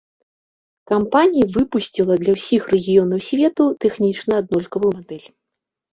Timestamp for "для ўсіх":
2.23-2.61